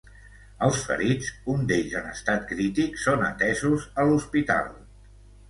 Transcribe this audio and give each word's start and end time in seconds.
Els 0.67 0.77
ferits, 0.85 1.27
un 1.53 1.67
d’ells 1.71 1.93
en 1.99 2.07
estat 2.13 2.47
crític, 2.53 2.99
són 3.05 3.27
atesos 3.27 3.87
a 4.05 4.09
l’hospital. 4.09 4.75